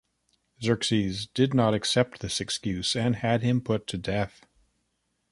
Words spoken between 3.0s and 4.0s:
had him put to